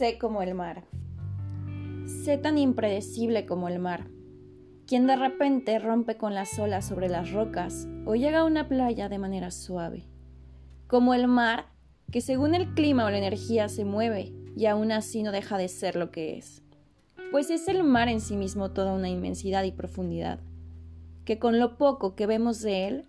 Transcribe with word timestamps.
Sé 0.00 0.16
como 0.16 0.40
el 0.40 0.54
mar. 0.54 0.84
Sé 2.06 2.38
tan 2.38 2.56
impredecible 2.56 3.44
como 3.44 3.68
el 3.68 3.78
mar, 3.78 4.06
quien 4.86 5.06
de 5.06 5.14
repente 5.14 5.78
rompe 5.78 6.16
con 6.16 6.34
las 6.34 6.58
olas 6.58 6.86
sobre 6.86 7.10
las 7.10 7.32
rocas 7.32 7.86
o 8.06 8.14
llega 8.14 8.38
a 8.38 8.44
una 8.44 8.66
playa 8.66 9.10
de 9.10 9.18
manera 9.18 9.50
suave. 9.50 10.06
Como 10.86 11.12
el 11.12 11.28
mar, 11.28 11.66
que 12.10 12.22
según 12.22 12.54
el 12.54 12.72
clima 12.72 13.04
o 13.04 13.10
la 13.10 13.18
energía 13.18 13.68
se 13.68 13.84
mueve 13.84 14.32
y 14.56 14.64
aún 14.64 14.90
así 14.90 15.22
no 15.22 15.32
deja 15.32 15.58
de 15.58 15.68
ser 15.68 15.96
lo 15.96 16.10
que 16.10 16.38
es. 16.38 16.62
Pues 17.30 17.50
es 17.50 17.68
el 17.68 17.84
mar 17.84 18.08
en 18.08 18.22
sí 18.22 18.36
mismo 18.36 18.70
toda 18.70 18.94
una 18.94 19.10
inmensidad 19.10 19.64
y 19.64 19.72
profundidad, 19.72 20.40
que 21.26 21.38
con 21.38 21.58
lo 21.58 21.76
poco 21.76 22.14
que 22.14 22.26
vemos 22.26 22.62
de 22.62 22.88
él, 22.88 23.08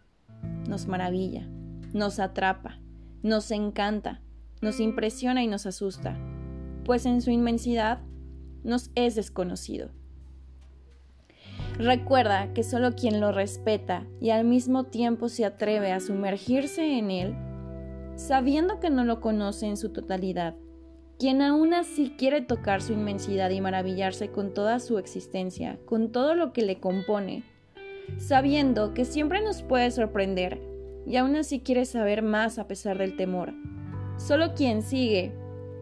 nos 0.67 0.87
maravilla, 0.87 1.47
nos 1.93 2.19
atrapa, 2.19 2.81
nos 3.23 3.49
encanta, 3.51 4.19
nos 4.59 4.81
impresiona 4.81 5.41
y 5.41 5.47
nos 5.47 5.65
asusta 5.65 6.19
pues 6.83 7.05
en 7.05 7.21
su 7.21 7.31
inmensidad 7.31 8.01
nos 8.63 8.91
es 8.95 9.15
desconocido. 9.15 9.89
Recuerda 11.77 12.53
que 12.53 12.63
solo 12.63 12.93
quien 12.95 13.19
lo 13.19 13.31
respeta 13.31 14.05
y 14.19 14.29
al 14.29 14.45
mismo 14.45 14.83
tiempo 14.83 15.29
se 15.29 15.45
atreve 15.45 15.91
a 15.91 15.99
sumergirse 15.99 16.97
en 16.97 17.11
él, 17.11 17.35
sabiendo 18.15 18.79
que 18.79 18.89
no 18.89 19.03
lo 19.03 19.21
conoce 19.21 19.67
en 19.67 19.77
su 19.77 19.89
totalidad, 19.89 20.55
quien 21.17 21.41
aún 21.41 21.73
así 21.73 22.13
quiere 22.17 22.41
tocar 22.41 22.81
su 22.81 22.93
inmensidad 22.93 23.49
y 23.51 23.61
maravillarse 23.61 24.29
con 24.29 24.53
toda 24.53 24.79
su 24.79 24.97
existencia, 24.97 25.79
con 25.85 26.11
todo 26.11 26.35
lo 26.35 26.51
que 26.51 26.63
le 26.63 26.79
compone, 26.79 27.43
sabiendo 28.17 28.93
que 28.93 29.05
siempre 29.05 29.41
nos 29.41 29.63
puede 29.63 29.91
sorprender 29.91 30.61
y 31.07 31.15
aún 31.17 31.35
así 31.35 31.61
quiere 31.61 31.85
saber 31.85 32.21
más 32.21 32.59
a 32.59 32.67
pesar 32.67 32.97
del 32.97 33.15
temor. 33.15 33.53
Solo 34.17 34.53
quien 34.53 34.83
sigue 34.83 35.31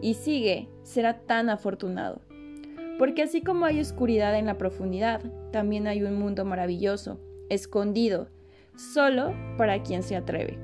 y 0.02 0.14
sigue 0.14 0.68
será 0.82 1.20
tan 1.20 1.50
afortunado. 1.50 2.20
Porque 2.98 3.22
así 3.22 3.40
como 3.42 3.64
hay 3.64 3.80
oscuridad 3.80 4.38
en 4.38 4.46
la 4.46 4.58
profundidad, 4.58 5.22
también 5.52 5.86
hay 5.86 6.02
un 6.02 6.18
mundo 6.18 6.44
maravilloso, 6.44 7.18
escondido, 7.48 8.28
solo 8.76 9.34
para 9.56 9.82
quien 9.82 10.02
se 10.02 10.16
atreve. 10.16 10.58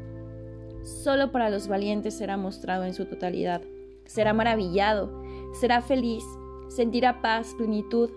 Solo 0.82 1.32
para 1.32 1.50
los 1.50 1.66
valientes 1.66 2.14
será 2.14 2.36
mostrado 2.36 2.84
en 2.84 2.94
su 2.94 3.06
totalidad. 3.06 3.62
Será 4.04 4.32
maravillado, 4.34 5.22
será 5.58 5.80
feliz, 5.80 6.24
sentirá 6.68 7.22
paz, 7.22 7.54
plenitud, 7.56 8.10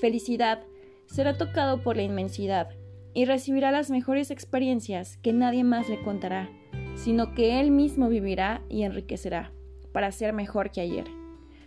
felicidad, 0.00 0.64
será 1.06 1.38
tocado 1.38 1.82
por 1.82 1.96
la 1.96 2.02
inmensidad 2.02 2.70
y 3.14 3.24
recibirá 3.24 3.70
las 3.70 3.90
mejores 3.90 4.30
experiencias 4.30 5.16
que 5.18 5.32
nadie 5.32 5.64
más 5.64 5.88
le 5.88 6.02
contará, 6.02 6.50
sino 6.94 7.34
que 7.34 7.60
él 7.60 7.70
mismo 7.70 8.08
vivirá 8.08 8.62
y 8.68 8.82
enriquecerá 8.82 9.52
para 9.92 10.12
ser 10.12 10.32
mejor 10.32 10.70
que 10.70 10.80
ayer. 10.80 11.06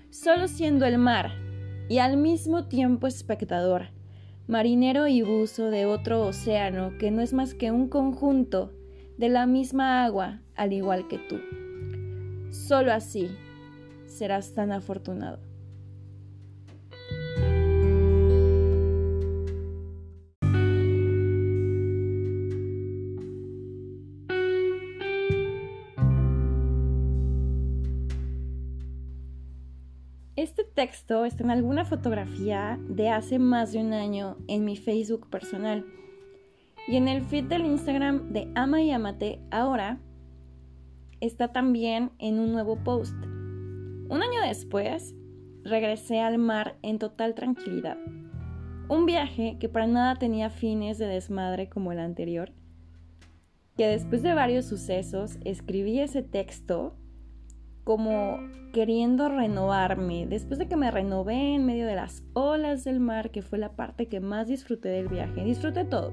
Solo 0.09 0.47
siendo 0.47 0.85
el 0.85 0.97
mar 0.97 1.31
y 1.89 1.99
al 1.99 2.17
mismo 2.17 2.67
tiempo 2.67 3.07
espectador, 3.07 3.87
marinero 4.47 5.07
y 5.07 5.21
buzo 5.21 5.69
de 5.69 5.85
otro 5.85 6.25
océano 6.25 6.93
que 6.99 7.11
no 7.11 7.21
es 7.21 7.33
más 7.33 7.53
que 7.53 7.71
un 7.71 7.87
conjunto 7.87 8.71
de 9.17 9.29
la 9.29 9.45
misma 9.45 10.03
agua 10.03 10.41
al 10.55 10.73
igual 10.73 11.07
que 11.07 11.17
tú. 11.17 11.39
Solo 12.51 12.93
así 12.93 13.35
serás 14.05 14.53
tan 14.53 14.71
afortunado. 14.71 15.52
Está 31.25 31.43
en 31.43 31.51
alguna 31.51 31.85
fotografía 31.85 32.79
de 32.87 33.09
hace 33.09 33.37
más 33.37 33.71
de 33.71 33.79
un 33.79 33.93
año 33.93 34.37
en 34.47 34.65
mi 34.65 34.75
Facebook 34.75 35.29
personal. 35.29 35.85
Y 36.87 36.95
en 36.95 37.07
el 37.07 37.21
feed 37.21 37.45
del 37.45 37.65
Instagram 37.65 38.31
de 38.33 38.51
Ama 38.55 38.81
y 38.81 38.91
Amate 38.91 39.39
ahora 39.51 39.99
está 41.21 41.53
también 41.53 42.11
en 42.19 42.39
un 42.39 42.51
nuevo 42.51 42.77
post. 42.83 43.15
Un 43.15 44.21
año 44.21 44.41
después, 44.41 45.13
regresé 45.63 46.19
al 46.19 46.37
mar 46.37 46.77
en 46.81 46.99
total 46.99 47.35
tranquilidad. 47.35 47.97
Un 48.89 49.05
viaje 49.05 49.57
que 49.59 49.69
para 49.69 49.87
nada 49.87 50.15
tenía 50.15 50.49
fines 50.49 50.97
de 50.97 51.05
desmadre 51.07 51.69
como 51.69 51.91
el 51.91 51.99
anterior. 51.99 52.51
Que 53.77 53.87
después 53.87 54.23
de 54.23 54.33
varios 54.33 54.65
sucesos 54.65 55.37
escribí 55.45 55.99
ese 55.99 56.23
texto 56.23 56.95
como 57.83 58.39
queriendo 58.71 59.29
renovarme. 59.29 60.25
Después 60.27 60.59
de 60.59 60.67
que 60.67 60.75
me 60.75 60.91
renové 60.91 61.55
en 61.55 61.65
medio 61.65 61.85
de 61.85 61.95
las 61.95 62.23
olas 62.33 62.83
del 62.83 62.99
mar, 62.99 63.31
que 63.31 63.41
fue 63.41 63.59
la 63.59 63.75
parte 63.75 64.07
que 64.07 64.19
más 64.19 64.47
disfruté 64.47 64.89
del 64.89 65.07
viaje, 65.07 65.43
disfruté 65.43 65.85
todo. 65.85 66.11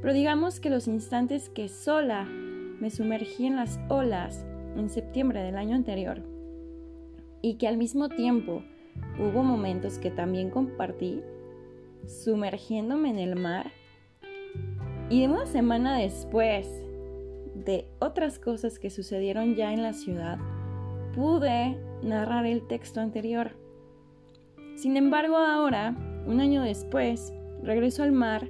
Pero 0.00 0.12
digamos 0.12 0.60
que 0.60 0.70
los 0.70 0.88
instantes 0.88 1.48
que 1.48 1.68
sola 1.68 2.24
me 2.24 2.90
sumergí 2.90 3.46
en 3.46 3.56
las 3.56 3.78
olas 3.88 4.44
en 4.76 4.90
septiembre 4.90 5.42
del 5.42 5.56
año 5.56 5.76
anterior 5.76 6.22
y 7.40 7.54
que 7.54 7.68
al 7.68 7.76
mismo 7.76 8.08
tiempo 8.08 8.62
hubo 9.18 9.42
momentos 9.42 9.98
que 9.98 10.10
también 10.10 10.50
compartí 10.50 11.22
sumergiéndome 12.06 13.10
en 13.10 13.18
el 13.18 13.36
mar 13.36 13.70
y 15.10 15.26
una 15.26 15.46
semana 15.46 15.98
después 15.98 16.66
de 17.54 17.86
otras 17.98 18.38
cosas 18.38 18.78
que 18.78 18.90
sucedieron 18.90 19.54
ya 19.54 19.72
en 19.72 19.82
la 19.82 19.92
ciudad, 19.92 20.38
pude 21.14 21.78
narrar 22.02 22.46
el 22.46 22.66
texto 22.66 23.00
anterior. 23.00 23.52
Sin 24.76 24.96
embargo, 24.96 25.36
ahora, 25.36 25.94
un 26.26 26.40
año 26.40 26.62
después, 26.62 27.32
regreso 27.62 28.02
al 28.02 28.12
mar 28.12 28.48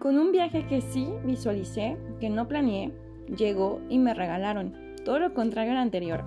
con 0.00 0.18
un 0.18 0.32
viaje 0.32 0.66
que 0.66 0.80
sí 0.80 1.08
visualicé, 1.24 1.98
que 2.20 2.30
no 2.30 2.48
planeé, 2.48 2.90
llegó 3.36 3.82
y 3.90 3.98
me 3.98 4.14
regalaron, 4.14 4.74
todo 5.04 5.18
lo 5.18 5.34
contrario 5.34 5.72
al 5.72 5.78
anterior. 5.78 6.24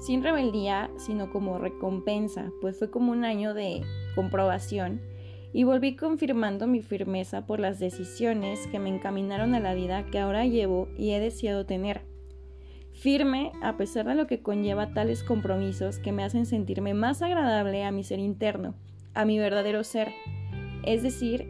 Sin 0.00 0.22
rebeldía, 0.22 0.90
sino 0.96 1.30
como 1.30 1.58
recompensa, 1.58 2.50
pues 2.62 2.78
fue 2.78 2.90
como 2.90 3.12
un 3.12 3.26
año 3.26 3.52
de 3.52 3.82
comprobación 4.14 5.02
y 5.52 5.64
volví 5.64 5.96
confirmando 5.96 6.66
mi 6.66 6.80
firmeza 6.80 7.44
por 7.44 7.60
las 7.60 7.78
decisiones 7.78 8.66
que 8.68 8.78
me 8.78 8.88
encaminaron 8.88 9.54
a 9.54 9.60
la 9.60 9.74
vida 9.74 10.06
que 10.06 10.18
ahora 10.18 10.46
llevo 10.46 10.88
y 10.96 11.10
he 11.10 11.20
deseado 11.20 11.66
tener. 11.66 12.07
Firme 12.98 13.52
a 13.62 13.76
pesar 13.76 14.06
de 14.06 14.16
lo 14.16 14.26
que 14.26 14.40
conlleva 14.40 14.92
tales 14.92 15.22
compromisos 15.22 16.00
que 16.00 16.10
me 16.10 16.24
hacen 16.24 16.46
sentirme 16.46 16.94
más 16.94 17.22
agradable 17.22 17.84
a 17.84 17.92
mi 17.92 18.02
ser 18.02 18.18
interno, 18.18 18.74
a 19.14 19.24
mi 19.24 19.38
verdadero 19.38 19.84
ser, 19.84 20.08
es 20.82 21.04
decir, 21.04 21.46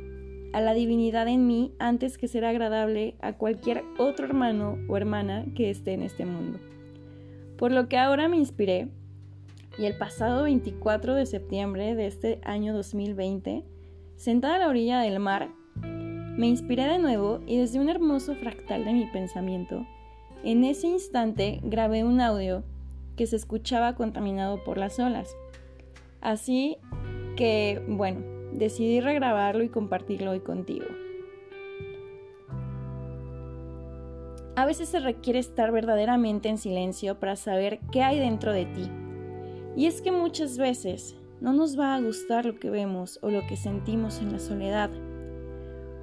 a 0.53 0.61
la 0.61 0.75
divinidad 0.75 1.27
en 1.27 1.47
mí 1.47 1.73
antes 1.79 2.19
que 2.19 2.29
ser 2.29 2.45
agradable 2.45 3.15
a 3.23 3.33
cualquier 3.33 3.83
otro 3.97 4.27
hermano 4.27 4.77
o 4.89 4.97
hermana 4.99 5.47
que 5.57 5.71
esté 5.71 5.95
en 5.95 6.03
este 6.03 6.27
mundo. 6.27 6.59
Por 7.57 7.73
lo 7.73 7.89
que 7.89 7.97
ahora 7.97 8.29
me 8.29 8.37
inspiré 8.37 8.89
y 9.79 9.87
el 9.87 9.97
pasado 9.97 10.43
24 10.43 11.15
de 11.15 11.25
septiembre 11.25 11.95
de 11.95 12.09
este 12.09 12.41
año 12.45 12.75
2020, 12.75 13.65
sentada 14.17 14.57
a 14.57 14.59
la 14.59 14.69
orilla 14.69 15.01
del 15.01 15.19
mar, 15.19 15.49
me 15.83 16.47
inspiré 16.47 16.85
de 16.85 16.99
nuevo 16.99 17.41
y 17.47 17.57
desde 17.57 17.81
un 17.81 17.89
hermoso 17.89 18.35
fractal 18.35 18.85
de 18.85 18.93
mi 18.93 19.07
pensamiento, 19.07 19.87
en 20.45 20.65
ese 20.65 20.87
instante 20.87 21.61
grabé 21.63 22.05
un 22.05 22.21
audio 22.21 22.63
que 23.17 23.27
se 23.27 23.37
escuchaba 23.37 23.95
contaminado 23.97 24.63
por 24.63 24.79
las 24.79 24.99
olas. 24.99 25.37
Así 26.21 26.79
que, 27.37 27.83
bueno, 27.89 28.21
decidí 28.53 29.01
regrabarlo 29.01 29.65
y 29.65 29.69
compartirlo 29.69 30.31
hoy 30.31 30.41
contigo. 30.41 30.87
A 34.55 34.67
veces 34.67 34.89
se 34.89 34.99
requiere 34.99 35.39
estar 35.39 35.71
verdaderamente 35.71 36.49
en 36.49 36.59
silencio 36.59 37.19
para 37.21 37.37
saber 37.37 37.81
qué 37.93 38.03
hay 38.03 38.19
dentro 38.19 38.53
de 38.53 38.67
ti. 38.67 38.91
Y 39.77 39.87
es 39.87 40.03
que 40.03 40.11
muchas 40.11 40.59
veces 40.59 41.17
no 41.41 41.53
nos 41.53 41.79
va 41.79 41.95
a 41.95 42.01
gustar 42.01 42.45
lo 42.45 42.59
que 42.59 42.71
vemos 42.71 43.21
o 43.23 43.31
lo 43.31 43.47
que 43.47 43.57
sentimos 43.57 44.19
en 44.21 44.33
la 44.33 44.41
soledad. 44.41 44.91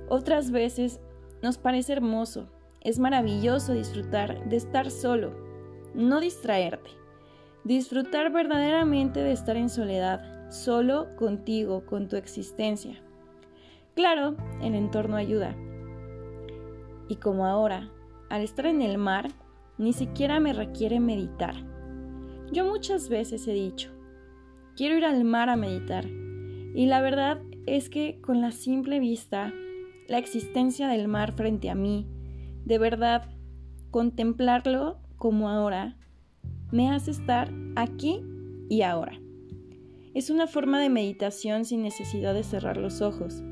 Otras 0.07 0.51
veces 0.51 1.01
nos 1.41 1.57
parece 1.57 1.93
hermoso 1.93 2.47
es 2.85 2.99
maravilloso 2.99 3.73
disfrutar 3.73 4.47
de 4.47 4.57
estar 4.57 4.91
solo, 4.91 5.33
no 5.95 6.19
distraerte. 6.19 6.91
Disfrutar 7.63 8.31
verdaderamente 8.31 9.21
de 9.21 9.31
estar 9.31 9.57
en 9.57 9.69
soledad, 9.69 10.51
solo 10.51 11.15
contigo, 11.15 11.83
con 11.87 12.07
tu 12.07 12.15
existencia. 12.15 13.01
Claro, 13.95 14.35
el 14.61 14.75
entorno 14.75 15.17
ayuda. 15.17 15.55
Y 17.09 17.15
como 17.15 17.47
ahora, 17.47 17.89
al 18.29 18.43
estar 18.43 18.67
en 18.67 18.83
el 18.83 18.99
mar, 18.99 19.29
ni 19.79 19.91
siquiera 19.91 20.39
me 20.39 20.53
requiere 20.53 20.99
meditar. 20.99 21.55
Yo 22.51 22.65
muchas 22.65 23.09
veces 23.09 23.47
he 23.47 23.53
dicho, 23.53 23.89
quiero 24.75 24.95
ir 24.95 25.05
al 25.05 25.23
mar 25.23 25.49
a 25.49 25.55
meditar. 25.55 26.05
Y 26.05 26.85
la 26.85 27.01
verdad 27.01 27.41
es 27.65 27.89
que 27.89 28.21
con 28.21 28.41
la 28.41 28.51
simple 28.51 28.99
vista, 28.99 29.51
la 30.07 30.19
existencia 30.19 30.87
del 30.87 31.07
mar 31.07 31.31
frente 31.31 31.71
a 31.71 31.75
mí, 31.75 32.05
de 32.65 32.79
verdad, 32.79 33.29
contemplarlo 33.91 34.99
como 35.17 35.49
ahora 35.49 35.95
me 36.71 36.89
hace 36.89 37.11
estar 37.11 37.51
aquí 37.75 38.21
y 38.69 38.81
ahora. 38.81 39.19
Es 40.13 40.29
una 40.29 40.47
forma 40.47 40.81
de 40.81 40.89
meditación 40.89 41.65
sin 41.65 41.83
necesidad 41.83 42.33
de 42.33 42.43
cerrar 42.43 42.77
los 42.77 43.01
ojos. 43.01 43.43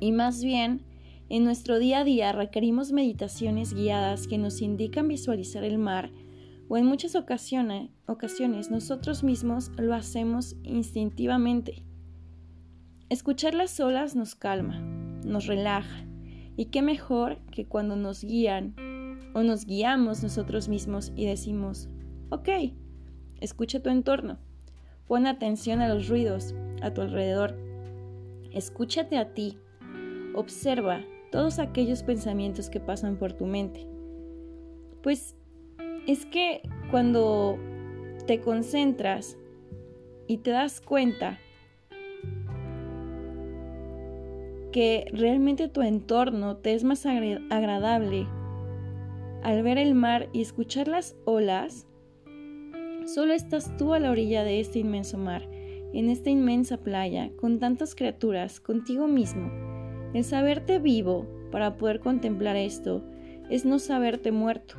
Y 0.00 0.12
más 0.12 0.44
bien, 0.44 0.82
en 1.28 1.44
nuestro 1.44 1.78
día 1.78 2.00
a 2.00 2.04
día 2.04 2.32
requerimos 2.32 2.92
meditaciones 2.92 3.72
guiadas 3.72 4.26
que 4.26 4.38
nos 4.38 4.60
indican 4.62 5.08
visualizar 5.08 5.64
el 5.64 5.78
mar 5.78 6.10
o 6.68 6.76
en 6.76 6.86
muchas 6.86 7.16
ocasiones, 7.16 7.90
ocasiones 8.06 8.70
nosotros 8.70 9.24
mismos 9.24 9.70
lo 9.76 9.94
hacemos 9.94 10.56
instintivamente. 10.62 11.84
Escuchar 13.08 13.54
las 13.54 13.80
olas 13.80 14.14
nos 14.14 14.34
calma, 14.34 14.78
nos 15.24 15.46
relaja 15.46 16.09
y 16.60 16.66
qué 16.66 16.82
mejor 16.82 17.38
que 17.52 17.64
cuando 17.64 17.96
nos 17.96 18.22
guían 18.22 18.74
o 19.32 19.42
nos 19.42 19.64
guiamos 19.64 20.22
nosotros 20.22 20.68
mismos 20.68 21.10
y 21.16 21.24
decimos, 21.24 21.88
ok, 22.28 22.50
escucha 23.40 23.80
tu 23.80 23.88
entorno, 23.88 24.36
pon 25.06 25.26
atención 25.26 25.80
a 25.80 25.88
los 25.88 26.08
ruidos 26.08 26.54
a 26.82 26.92
tu 26.92 27.00
alrededor, 27.00 27.56
escúchate 28.52 29.16
a 29.16 29.32
ti, 29.32 29.56
observa 30.34 31.02
todos 31.32 31.58
aquellos 31.58 32.02
pensamientos 32.02 32.68
que 32.68 32.78
pasan 32.78 33.16
por 33.16 33.32
tu 33.32 33.46
mente. 33.46 33.86
Pues 35.02 35.36
es 36.06 36.26
que 36.26 36.60
cuando 36.90 37.58
te 38.26 38.42
concentras 38.42 39.38
y 40.26 40.36
te 40.36 40.50
das 40.50 40.82
cuenta 40.82 41.38
que 44.70 45.06
realmente 45.12 45.68
tu 45.68 45.82
entorno 45.82 46.56
te 46.56 46.74
es 46.74 46.84
más 46.84 47.06
agradable 47.06 48.26
al 49.42 49.62
ver 49.62 49.78
el 49.78 49.94
mar 49.94 50.28
y 50.32 50.42
escuchar 50.42 50.88
las 50.88 51.16
olas, 51.24 51.86
solo 53.06 53.32
estás 53.32 53.76
tú 53.76 53.94
a 53.94 53.98
la 53.98 54.10
orilla 54.10 54.44
de 54.44 54.60
este 54.60 54.80
inmenso 54.80 55.18
mar, 55.18 55.48
en 55.92 56.08
esta 56.08 56.30
inmensa 56.30 56.76
playa, 56.76 57.30
con 57.40 57.58
tantas 57.58 57.94
criaturas, 57.94 58.60
contigo 58.60 59.08
mismo. 59.08 59.50
El 60.12 60.24
saberte 60.24 60.78
vivo 60.78 61.26
para 61.50 61.76
poder 61.76 62.00
contemplar 62.00 62.56
esto 62.56 63.02
es 63.48 63.64
no 63.64 63.78
saberte 63.78 64.30
muerto. 64.30 64.76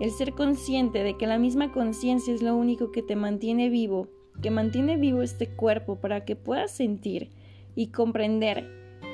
El 0.00 0.10
ser 0.10 0.32
consciente 0.32 1.02
de 1.02 1.16
que 1.16 1.26
la 1.26 1.38
misma 1.38 1.72
conciencia 1.72 2.34
es 2.34 2.42
lo 2.42 2.56
único 2.56 2.92
que 2.92 3.02
te 3.02 3.16
mantiene 3.16 3.68
vivo, 3.68 4.08
que 4.42 4.50
mantiene 4.50 4.96
vivo 4.96 5.22
este 5.22 5.48
cuerpo 5.48 5.96
para 5.96 6.24
que 6.24 6.36
puedas 6.36 6.70
sentir 6.70 7.30
y 7.78 7.92
comprender 7.92 8.68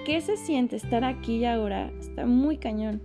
qué 0.07 0.23
se 0.23 0.39
siente 0.39 0.77
estar 0.77 1.05
aquí 1.05 1.37
y 1.37 1.45
ahora, 1.45 1.93
está 2.01 2.25
muy 2.25 2.57
cañón. 2.57 3.03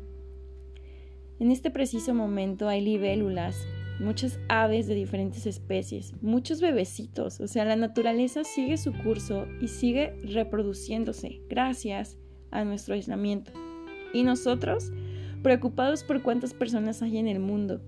En 1.37 1.51
este 1.51 1.69
preciso 1.69 2.13
momento 2.13 2.69
hay 2.69 2.79
libélulas, 2.79 3.67
muchas 3.99 4.39
aves 4.47 4.87
de 4.87 4.95
diferentes 4.95 5.45
especies, 5.45 6.13
muchos 6.21 6.61
bebecitos, 6.61 7.41
o 7.41 7.47
sea, 7.47 7.65
la 7.65 7.75
naturaleza 7.75 8.45
sigue 8.45 8.77
su 8.77 8.93
curso 8.93 9.47
y 9.59 9.67
sigue 9.67 10.13
reproduciéndose 10.23 11.41
gracias 11.49 12.17
a 12.51 12.63
nuestro 12.63 12.93
aislamiento. 12.93 13.51
Y 14.13 14.23
nosotros, 14.23 14.93
preocupados 15.43 16.05
por 16.05 16.23
cuántas 16.23 16.53
personas 16.53 17.01
hay 17.01 17.17
en 17.17 17.27
el 17.27 17.41
mundo, 17.41 17.81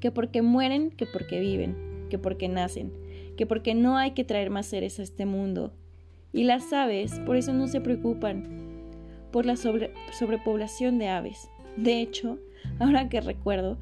que 0.00 0.10
porque 0.10 0.40
mueren, 0.40 0.92
que 0.92 1.04
porque 1.04 1.40
viven, 1.40 1.76
que 2.08 2.18
porque 2.18 2.48
nacen, 2.48 2.90
que 3.36 3.44
porque 3.44 3.74
no 3.74 3.98
hay 3.98 4.12
que 4.12 4.24
traer 4.24 4.48
más 4.48 4.64
seres 4.64 4.98
a 4.98 5.02
este 5.02 5.26
mundo. 5.26 5.74
Y 6.36 6.44
las 6.44 6.72
aves, 6.72 7.18
por 7.26 7.34
eso 7.34 7.52
no 7.52 7.66
se 7.66 7.80
preocupan 7.80 8.44
por 9.32 9.44
la 9.44 9.56
sobrepoblación 9.56 10.98
de 10.98 11.08
aves. 11.08 11.50
De 11.76 12.00
hecho, 12.00 12.38
Ahora 12.78 13.08
que 13.08 13.20
recuerdo, 13.20 13.78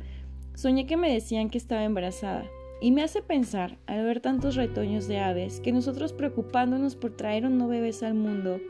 soñé 0.55 0.87
que 0.87 0.97
me 0.97 1.13
decían 1.13 1.51
que 1.51 1.59
estaba 1.59 1.85
embarazada. 1.85 2.45
Y 2.81 2.91
me 2.93 3.03
hace 3.03 3.23
pensar, 3.23 3.79
al 3.87 4.05
ver 4.05 4.21
tantos 4.21 4.57
retoños 4.57 5.09
de 5.09 5.19
aves, 5.19 5.61
que 5.61 5.73
nosotros 5.73 6.13
preocupándonos 6.13 6.97
por 6.97 7.17
traer 7.17 7.47
un 7.47 7.57
no 7.57 7.69
bebés 7.69 8.03
al 8.03 8.15
mundo, 8.15 8.61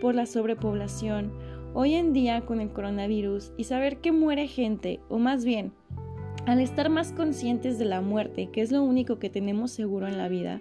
por 0.00 0.14
la 0.14 0.26
sobrepoblación, 0.26 1.32
hoy 1.74 1.94
en 1.94 2.12
día 2.12 2.40
con 2.44 2.60
el 2.60 2.70
coronavirus 2.70 3.52
y 3.56 3.64
saber 3.64 3.98
que 3.98 4.10
muere 4.10 4.48
gente, 4.48 5.00
o 5.08 5.18
más 5.18 5.44
bien, 5.44 5.72
al 6.46 6.60
estar 6.60 6.90
más 6.90 7.12
conscientes 7.12 7.78
de 7.78 7.84
la 7.84 8.00
muerte, 8.00 8.50
que 8.50 8.62
es 8.62 8.72
lo 8.72 8.82
único 8.82 9.18
que 9.18 9.30
tenemos 9.30 9.70
seguro 9.70 10.06
en 10.08 10.18
la 10.18 10.28
vida, 10.28 10.60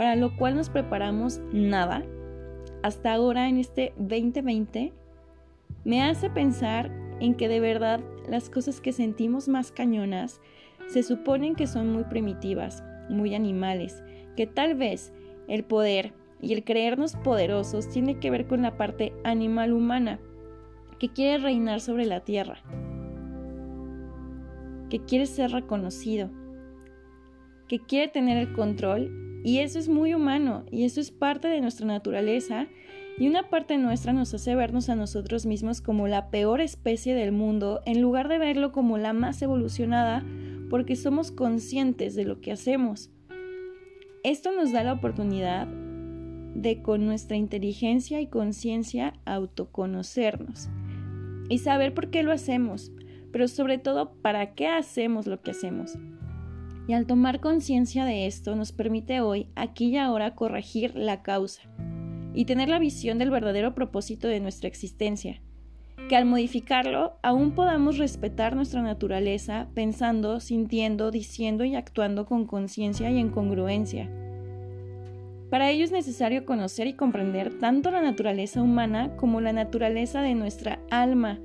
para 0.00 0.16
lo 0.16 0.34
cual 0.34 0.56
nos 0.56 0.70
preparamos 0.70 1.42
nada, 1.52 2.02
hasta 2.82 3.12
ahora 3.12 3.50
en 3.50 3.58
este 3.58 3.92
2020, 3.98 4.94
me 5.84 6.02
hace 6.02 6.30
pensar 6.30 6.90
en 7.20 7.34
que 7.34 7.48
de 7.48 7.60
verdad 7.60 8.00
las 8.26 8.48
cosas 8.48 8.80
que 8.80 8.94
sentimos 8.94 9.46
más 9.46 9.72
cañonas 9.72 10.40
se 10.86 11.02
suponen 11.02 11.54
que 11.54 11.66
son 11.66 11.92
muy 11.92 12.04
primitivas, 12.04 12.82
muy 13.10 13.34
animales, 13.34 14.02
que 14.38 14.46
tal 14.46 14.74
vez 14.74 15.12
el 15.48 15.64
poder 15.64 16.14
y 16.40 16.54
el 16.54 16.64
creernos 16.64 17.16
poderosos 17.16 17.86
tiene 17.90 18.18
que 18.20 18.30
ver 18.30 18.46
con 18.46 18.62
la 18.62 18.78
parte 18.78 19.12
animal 19.22 19.74
humana, 19.74 20.18
que 20.98 21.10
quiere 21.10 21.42
reinar 21.42 21.78
sobre 21.78 22.06
la 22.06 22.20
tierra, 22.20 22.62
que 24.88 25.00
quiere 25.00 25.26
ser 25.26 25.50
reconocido, 25.50 26.30
que 27.68 27.80
quiere 27.80 28.08
tener 28.08 28.38
el 28.38 28.54
control, 28.54 29.29
y 29.44 29.58
eso 29.58 29.78
es 29.78 29.88
muy 29.88 30.14
humano, 30.14 30.64
y 30.70 30.84
eso 30.84 31.00
es 31.00 31.10
parte 31.10 31.48
de 31.48 31.60
nuestra 31.60 31.86
naturaleza, 31.86 32.68
y 33.18 33.28
una 33.28 33.50
parte 33.50 33.76
nuestra 33.76 34.12
nos 34.12 34.32
hace 34.32 34.54
vernos 34.54 34.88
a 34.88 34.94
nosotros 34.94 35.44
mismos 35.44 35.80
como 35.80 36.08
la 36.08 36.30
peor 36.30 36.60
especie 36.60 37.14
del 37.14 37.32
mundo 37.32 37.82
en 37.84 38.00
lugar 38.00 38.28
de 38.28 38.38
verlo 38.38 38.72
como 38.72 38.96
la 38.96 39.12
más 39.12 39.42
evolucionada 39.42 40.24
porque 40.70 40.96
somos 40.96 41.30
conscientes 41.30 42.14
de 42.14 42.24
lo 42.24 42.40
que 42.40 42.52
hacemos. 42.52 43.10
Esto 44.24 44.52
nos 44.52 44.72
da 44.72 44.84
la 44.84 44.94
oportunidad 44.94 45.66
de 45.66 46.80
con 46.80 47.04
nuestra 47.04 47.36
inteligencia 47.36 48.20
y 48.20 48.28
conciencia 48.28 49.14
autoconocernos 49.26 50.70
y 51.50 51.58
saber 51.58 51.92
por 51.92 52.10
qué 52.10 52.22
lo 52.22 52.32
hacemos, 52.32 52.92
pero 53.32 53.48
sobre 53.48 53.78
todo 53.78 54.14
para 54.22 54.54
qué 54.54 54.68
hacemos 54.68 55.26
lo 55.26 55.42
que 55.42 55.50
hacemos. 55.50 55.98
Y 56.90 56.92
al 56.92 57.06
tomar 57.06 57.38
conciencia 57.38 58.04
de 58.04 58.26
esto 58.26 58.56
nos 58.56 58.72
permite 58.72 59.20
hoy, 59.20 59.46
aquí 59.54 59.90
y 59.90 59.96
ahora, 59.96 60.34
corregir 60.34 60.96
la 60.96 61.22
causa 61.22 61.62
y 62.34 62.46
tener 62.46 62.68
la 62.68 62.80
visión 62.80 63.16
del 63.16 63.30
verdadero 63.30 63.76
propósito 63.76 64.26
de 64.26 64.40
nuestra 64.40 64.66
existencia, 64.66 65.40
que 66.08 66.16
al 66.16 66.24
modificarlo 66.24 67.12
aún 67.22 67.52
podamos 67.52 67.96
respetar 67.96 68.56
nuestra 68.56 68.82
naturaleza 68.82 69.68
pensando, 69.72 70.40
sintiendo, 70.40 71.12
diciendo 71.12 71.62
y 71.64 71.76
actuando 71.76 72.26
con 72.26 72.44
conciencia 72.44 73.08
y 73.08 73.20
en 73.20 73.28
congruencia. 73.30 74.10
Para 75.48 75.70
ello 75.70 75.84
es 75.84 75.92
necesario 75.92 76.44
conocer 76.44 76.88
y 76.88 76.94
comprender 76.94 77.56
tanto 77.60 77.92
la 77.92 78.02
naturaleza 78.02 78.62
humana 78.62 79.14
como 79.14 79.40
la 79.40 79.52
naturaleza 79.52 80.22
de 80.22 80.34
nuestra 80.34 80.80
alma, 80.90 81.38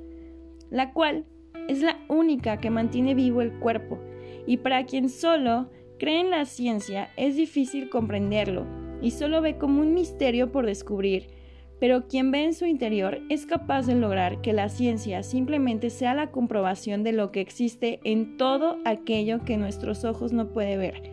la 0.72 0.92
cual 0.92 1.28
es 1.68 1.84
la 1.84 2.00
única 2.10 2.58
que 2.58 2.72
mantiene 2.72 3.14
vivo 3.14 3.44
el 3.44 3.54
cuerpo, 3.60 4.00
y 4.48 4.58
para 4.58 4.86
quien 4.86 5.10
solo 5.10 5.70
cree 5.98 6.20
en 6.20 6.30
la 6.30 6.46
ciencia 6.46 7.10
es 7.18 7.36
difícil 7.36 7.90
comprenderlo, 7.90 8.66
y 9.02 9.12
solo 9.12 9.42
ve 9.42 9.58
como 9.58 9.82
un 9.82 9.94
misterio 9.94 10.52
por 10.52 10.66
descubrir, 10.66 11.28
pero 11.80 12.08
quien 12.08 12.32
ve 12.32 12.44
en 12.44 12.54
su 12.54 12.66
interior 12.66 13.20
es 13.30 13.46
capaz 13.46 13.86
de 13.86 13.96
lograr 13.96 14.42
que 14.42 14.54
la 14.54 14.70
ciencia 14.70 15.24
simplemente 15.24 15.90
sea 15.90 16.14
la 16.14 16.32
comprobación 16.32 17.04
de 17.04 17.12
lo 17.12 17.32
que 17.32 17.42
existe 17.42 18.00
en 18.04 18.38
todo 18.38 18.78
aquello 18.86 19.44
que 19.44 19.58
nuestros 19.58 20.06
ojos 20.06 20.32
no 20.32 20.54
pueden 20.54 20.80
ver, 20.80 21.12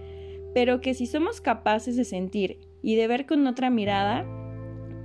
pero 0.54 0.80
que 0.80 0.94
si 0.94 1.06
somos 1.06 1.40
capaces 1.40 1.96
de 1.96 2.04
sentir 2.04 2.60
y 2.80 2.94
de 2.96 3.08
ver 3.08 3.26
con 3.26 3.46
otra 3.46 3.70
mirada, 3.70 4.24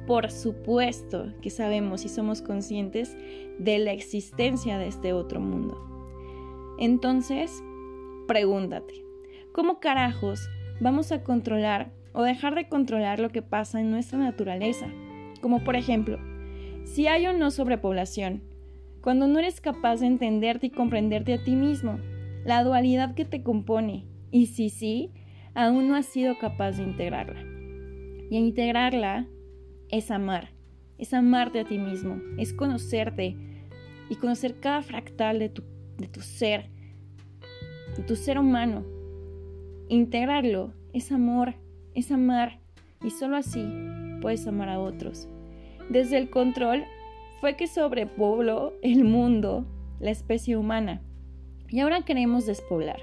por 0.05 0.31
supuesto 0.31 1.33
que 1.41 1.49
sabemos 1.49 2.05
y 2.05 2.09
somos 2.09 2.41
conscientes 2.41 3.17
de 3.59 3.79
la 3.79 3.91
existencia 3.91 4.77
de 4.77 4.87
este 4.87 5.11
otro 5.11 5.41
mundo. 5.41 5.83
Entonces, 6.79 7.63
pregúntate, 8.27 8.93
¿cómo 9.53 9.79
carajos 9.79 10.49
vamos 10.79 11.11
a 11.11 11.23
controlar 11.23 11.91
o 12.13 12.23
dejar 12.23 12.55
de 12.55 12.67
controlar 12.67 13.19
lo 13.19 13.29
que 13.29 13.41
pasa 13.41 13.79
en 13.79 13.89
nuestra 13.89 14.19
naturaleza, 14.19 14.87
como 15.41 15.63
por 15.63 15.75
ejemplo, 15.75 16.19
si 16.83 17.07
hay 17.07 17.27
o 17.27 17.33
no 17.33 17.51
sobrepoblación, 17.51 18.43
cuando 19.01 19.27
no 19.27 19.39
eres 19.39 19.61
capaz 19.61 20.01
de 20.01 20.07
entenderte 20.07 20.67
y 20.67 20.71
comprenderte 20.71 21.33
a 21.33 21.43
ti 21.43 21.55
mismo, 21.55 21.99
la 22.43 22.63
dualidad 22.63 23.15
que 23.15 23.25
te 23.25 23.43
compone, 23.43 24.05
y 24.31 24.47
si 24.47 24.69
sí, 24.69 25.11
aún 25.53 25.87
no 25.87 25.95
has 25.95 26.05
sido 26.05 26.37
capaz 26.37 26.77
de 26.77 26.83
integrarla. 26.83 27.41
Y 28.29 28.37
integrarla 28.37 29.27
es 29.89 30.11
amar, 30.11 30.49
es 30.97 31.13
amarte 31.13 31.59
a 31.59 31.65
ti 31.65 31.77
mismo, 31.77 32.21
es 32.37 32.53
conocerte 32.53 33.37
y 34.09 34.15
conocer 34.15 34.59
cada 34.59 34.81
fractal 34.81 35.39
de 35.39 35.49
tu, 35.49 35.63
de 35.97 36.07
tu 36.07 36.21
ser, 36.21 36.69
tu 38.03 38.15
ser 38.15 38.39
humano. 38.39 38.85
Integrarlo 39.89 40.73
es 40.93 41.11
amor, 41.11 41.55
es 41.93 42.11
amar 42.11 42.59
y 43.03 43.09
solo 43.09 43.37
así 43.37 43.65
puedes 44.21 44.45
amar 44.47 44.69
a 44.69 44.79
otros. 44.79 45.27
Desde 45.89 46.17
el 46.17 46.29
control 46.29 46.83
fue 47.39 47.55
que 47.55 47.67
sobrepobló 47.67 48.73
el 48.81 49.03
mundo, 49.03 49.65
la 49.99 50.11
especie 50.11 50.57
humana. 50.57 51.01
Y 51.69 51.79
ahora 51.79 52.03
queremos 52.03 52.45
despoblar. 52.45 52.99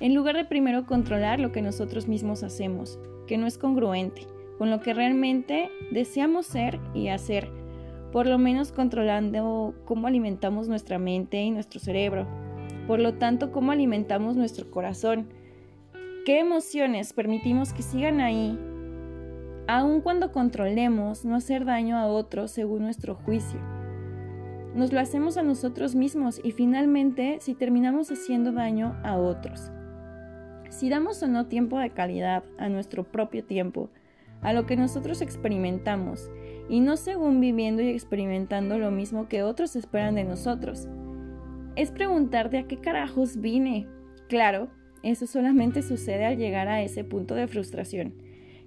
en 0.00 0.14
lugar 0.14 0.36
de 0.36 0.44
primero 0.44 0.86
controlar 0.86 1.40
lo 1.40 1.50
que 1.50 1.60
nosotros 1.60 2.06
mismos 2.06 2.44
hacemos, 2.44 3.00
que 3.26 3.36
no 3.36 3.48
es 3.48 3.58
congruente 3.58 4.28
con 4.58 4.70
lo 4.70 4.80
que 4.80 4.94
realmente 4.94 5.70
deseamos 5.90 6.46
ser 6.46 6.78
y 6.94 7.08
hacer, 7.08 7.48
por 8.12 8.26
lo 8.26 8.38
menos 8.38 8.72
controlando 8.72 9.74
cómo 9.84 10.06
alimentamos 10.06 10.68
nuestra 10.68 10.98
mente 10.98 11.40
y 11.42 11.50
nuestro 11.50 11.80
cerebro, 11.80 12.26
por 12.88 12.98
lo 12.98 13.14
tanto 13.14 13.52
cómo 13.52 13.70
alimentamos 13.70 14.34
nuestro 14.34 14.70
corazón, 14.70 15.28
qué 16.24 16.40
emociones 16.40 17.12
permitimos 17.12 17.74
que 17.74 17.82
sigan 17.82 18.20
ahí, 18.20 18.58
aun 19.68 20.00
cuando 20.00 20.32
controlemos 20.32 21.26
no 21.26 21.36
hacer 21.36 21.66
daño 21.66 21.98
a 21.98 22.06
otros 22.06 22.50
según 22.50 22.82
nuestro 22.82 23.14
juicio. 23.14 23.60
Nos 24.74 24.90
lo 24.90 25.00
hacemos 25.00 25.36
a 25.36 25.42
nosotros 25.42 25.94
mismos 25.94 26.40
y 26.42 26.52
finalmente 26.52 27.36
si 27.40 27.54
terminamos 27.54 28.10
haciendo 28.10 28.52
daño 28.52 28.96
a 29.04 29.18
otros. 29.18 29.70
Si 30.70 30.88
damos 30.88 31.22
o 31.22 31.28
no 31.28 31.46
tiempo 31.46 31.78
de 31.78 31.90
calidad 31.90 32.42
a 32.58 32.70
nuestro 32.70 33.04
propio 33.04 33.44
tiempo, 33.44 33.90
a 34.40 34.54
lo 34.54 34.64
que 34.64 34.76
nosotros 34.76 35.20
experimentamos, 35.20 36.30
y 36.70 36.80
no 36.80 36.96
según 36.96 37.40
viviendo 37.40 37.82
y 37.82 37.88
experimentando 37.88 38.78
lo 38.78 38.90
mismo 38.90 39.28
que 39.28 39.42
otros 39.42 39.76
esperan 39.76 40.14
de 40.14 40.24
nosotros. 40.24 40.88
Es 41.78 41.92
preguntarte 41.92 42.58
a 42.58 42.66
qué 42.66 42.78
carajos 42.78 43.40
vine. 43.40 43.86
Claro, 44.28 44.68
eso 45.04 45.28
solamente 45.28 45.82
sucede 45.82 46.24
al 46.24 46.36
llegar 46.36 46.66
a 46.66 46.82
ese 46.82 47.04
punto 47.04 47.36
de 47.36 47.46
frustración. 47.46 48.14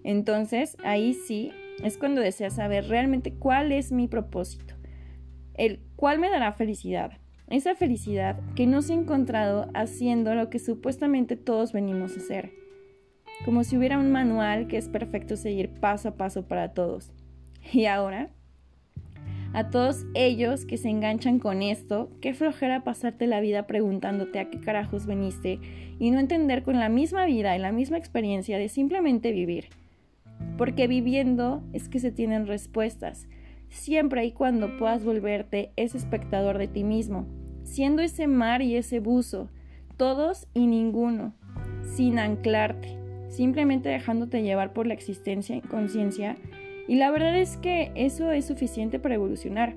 Entonces, 0.06 0.78
ahí 0.86 1.14
sí 1.14 1.52
es 1.84 1.98
cuando 1.98 2.22
deseas 2.22 2.56
saber 2.56 2.88
realmente 2.88 3.34
cuál 3.34 3.74
es 3.74 3.92
mi 3.92 4.08
propósito, 4.08 4.76
el 5.56 5.82
cuál 5.98 6.20
me 6.20 6.30
dará 6.30 6.54
felicidad, 6.54 7.12
esa 7.50 7.76
felicidad 7.76 8.40
que 8.56 8.66
no 8.66 8.82
se 8.82 8.94
ha 8.94 8.96
encontrado 8.96 9.70
haciendo 9.74 10.34
lo 10.34 10.50
que 10.50 10.60
supuestamente 10.60 11.36
todos 11.36 11.74
venimos 11.74 12.16
a 12.16 12.22
hacer, 12.22 12.54
como 13.44 13.66
si 13.66 13.76
hubiera 13.76 14.00
un 14.00 14.14
manual 14.14 14.68
que 14.68 14.78
es 14.78 14.88
perfecto 14.88 15.36
seguir 15.36 15.70
paso 15.82 16.08
a 16.08 16.16
paso 16.16 16.48
para 16.48 16.74
todos. 16.74 17.12
Y 17.74 17.88
ahora, 17.88 18.30
a 19.54 19.70
todos 19.70 20.06
ellos 20.14 20.66
que 20.66 20.78
se 20.78 20.90
enganchan 20.90 21.40
con 21.40 21.62
esto, 21.62 22.10
qué 22.22 22.34
flojera 22.34 22.84
pasarte 22.84 23.28
la 23.28 23.42
vida 23.42 23.68
preguntándote 23.68 24.40
a 24.40 24.50
qué 24.50 24.60
carajos 24.60 25.06
veniste 25.06 25.60
y 26.00 26.12
no 26.12 26.20
entender 26.20 26.64
con 26.64 26.80
la 26.80 26.90
misma 26.90 27.26
vida 27.26 27.56
y 27.56 27.60
la 27.60 27.72
misma 27.72 27.98
experiencia 27.98 28.58
de 28.58 28.70
simplemente 28.70 29.32
vivir. 29.32 29.66
Porque 30.58 30.88
viviendo 30.88 31.64
es 31.74 31.90
que 31.90 32.00
se 32.00 32.12
tienen 32.12 32.48
respuestas, 32.48 33.28
siempre 33.70 34.26
y 34.26 34.32
cuando 34.32 34.78
puedas 34.78 35.04
volverte 35.04 35.72
ese 35.76 35.98
espectador 35.98 36.58
de 36.58 36.68
ti 36.68 36.84
mismo, 36.84 37.28
siendo 37.64 38.02
ese 38.02 38.28
mar 38.28 38.62
y 38.62 38.76
ese 38.76 39.00
buzo, 39.00 39.50
todos 39.98 40.48
y 40.54 40.68
ninguno, 40.68 41.34
sin 41.84 42.20
anclarte, 42.20 42.98
simplemente 43.30 43.90
dejándote 43.90 44.44
llevar 44.44 44.74
por 44.74 44.88
la 44.88 44.94
existencia 44.94 45.56
en 45.56 45.62
conciencia. 45.62 46.38
Y 46.88 46.96
la 46.96 47.12
verdad 47.12 47.38
es 47.38 47.58
que 47.58 47.92
eso 47.96 48.32
es 48.32 48.46
suficiente 48.46 49.00
para 49.00 49.16
evolucionar. 49.16 49.76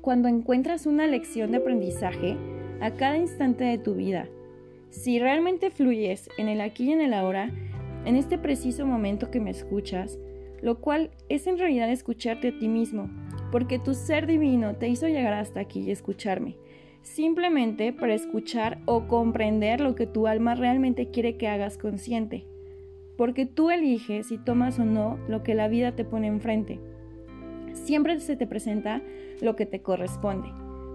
Cuando 0.00 0.28
encuentras 0.28 0.86
una 0.86 1.06
lección 1.06 1.50
de 1.50 1.58
aprendizaje 1.58 2.36
a 2.80 2.90
cada 2.92 3.16
instante 3.16 3.64
de 3.64 3.78
tu 3.78 3.94
vida, 3.94 4.28
si 4.90 5.18
realmente 5.18 5.70
fluyes 5.70 6.28
en 6.38 6.48
el 6.48 6.60
aquí 6.60 6.84
y 6.84 6.92
en 6.92 7.00
el 7.00 7.14
ahora, 7.14 7.50
en 8.04 8.16
este 8.16 8.38
preciso 8.38 8.86
momento 8.86 9.30
que 9.30 9.40
me 9.40 9.50
escuchas, 9.50 10.18
lo 10.62 10.80
cual 10.80 11.10
es 11.28 11.46
en 11.46 11.58
realidad 11.58 11.90
escucharte 11.90 12.48
a 12.48 12.58
ti 12.58 12.68
mismo, 12.68 13.10
porque 13.50 13.78
tu 13.78 13.94
ser 13.94 14.26
divino 14.26 14.76
te 14.76 14.88
hizo 14.88 15.08
llegar 15.08 15.34
hasta 15.34 15.60
aquí 15.60 15.80
y 15.80 15.90
escucharme, 15.90 16.56
simplemente 17.02 17.92
para 17.92 18.14
escuchar 18.14 18.78
o 18.86 19.06
comprender 19.08 19.80
lo 19.80 19.94
que 19.94 20.06
tu 20.06 20.26
alma 20.26 20.54
realmente 20.54 21.10
quiere 21.10 21.36
que 21.36 21.48
hagas 21.48 21.76
consciente, 21.76 22.46
porque 23.16 23.46
tú 23.46 23.70
eliges 23.70 24.28
si 24.28 24.38
tomas 24.38 24.78
o 24.78 24.84
no 24.84 25.18
lo 25.28 25.42
que 25.42 25.54
la 25.54 25.68
vida 25.68 25.92
te 25.92 26.04
pone 26.04 26.26
enfrente. 26.26 26.80
Siempre 27.72 28.18
se 28.20 28.36
te 28.36 28.46
presenta 28.46 29.02
lo 29.40 29.56
que 29.56 29.66
te 29.66 29.82
corresponde, 29.82 30.48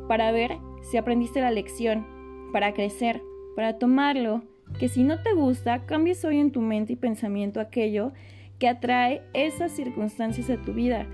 para 0.07 0.31
ver 0.31 0.57
si 0.81 0.97
aprendiste 0.97 1.41
la 1.41 1.51
lección, 1.51 2.05
para 2.51 2.73
crecer, 2.73 3.21
para 3.55 3.77
tomarlo, 3.77 4.43
que 4.79 4.87
si 4.87 5.03
no 5.03 5.21
te 5.21 5.33
gusta, 5.33 5.85
cambies 5.85 6.23
hoy 6.25 6.39
en 6.39 6.51
tu 6.51 6.61
mente 6.61 6.93
y 6.93 6.95
pensamiento 6.95 7.59
aquello 7.59 8.11
que 8.59 8.67
atrae 8.67 9.21
esas 9.33 9.71
circunstancias 9.71 10.49
a 10.49 10.61
tu 10.61 10.73
vida. 10.73 11.07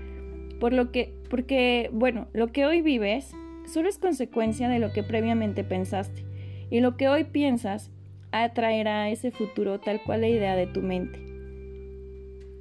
Por 0.60 0.72
lo 0.72 0.90
que, 0.90 1.14
porque, 1.30 1.90
bueno, 1.92 2.28
lo 2.32 2.48
que 2.48 2.66
hoy 2.66 2.82
vives 2.82 3.32
solo 3.66 3.88
es 3.88 3.98
consecuencia 3.98 4.68
de 4.68 4.78
lo 4.78 4.92
que 4.92 5.02
previamente 5.02 5.64
pensaste. 5.64 6.24
Y 6.70 6.80
lo 6.80 6.96
que 6.96 7.08
hoy 7.08 7.24
piensas 7.24 7.90
atraerá 8.42 9.10
ese 9.10 9.30
futuro 9.30 9.80
tal 9.80 10.02
cual 10.02 10.22
la 10.22 10.28
idea 10.28 10.56
de 10.56 10.66
tu 10.66 10.82
mente. 10.82 11.18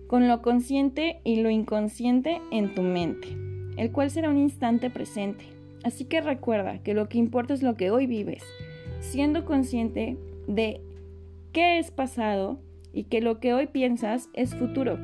Con 0.08 0.28
lo 0.28 0.42
consciente 0.42 1.20
y 1.24 1.42
lo 1.42 1.50
inconsciente 1.50 2.42
en 2.52 2.76
tu 2.76 2.82
mente, 2.82 3.30
el 3.78 3.92
cual 3.92 4.12
será 4.12 4.30
un 4.30 4.38
instante 4.38 4.90
presente. 4.90 5.46
Así 5.84 6.06
que 6.06 6.22
recuerda 6.22 6.80
que 6.80 6.94
lo 6.94 7.10
que 7.10 7.18
importa 7.18 7.54
es 7.54 7.64
lo 7.64 7.76
que 7.76 7.92
hoy 7.92 8.08
vives, 8.08 8.44
siendo 9.00 9.46
consciente 9.46 10.18
de 10.48 10.82
qué 11.52 11.80
es 11.80 11.92
pasado 11.92 12.60
y 12.94 13.04
que 13.04 13.22
lo 13.22 13.40
que 13.40 13.54
hoy 13.54 13.68
piensas 13.68 14.30
es 14.34 14.56
futuro. 14.56 14.98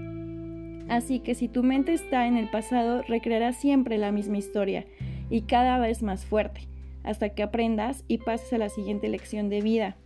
Así 0.90 1.20
que 1.20 1.36
si 1.36 1.48
tu 1.48 1.63
mente 1.63 1.94
está 1.94 2.28
en 2.28 2.38
el 2.38 2.50
pasado, 2.50 3.01
recrearás 3.08 3.56
siempre 3.56 3.98
la 3.98 4.12
misma 4.12 4.38
historia 4.38 4.86
y 5.30 5.42
cada 5.44 5.80
vez 5.80 6.04
más 6.04 6.25
fuerte, 6.25 6.68
hasta 7.04 7.30
que 7.30 7.44
aprendas 7.44 8.04
y 8.08 8.18
pases 8.18 8.51
a 8.54 8.58
la 8.58 8.70
siguiente 8.70 9.08
lección 9.08 9.50
de 9.50 9.62
vida. 9.62 9.98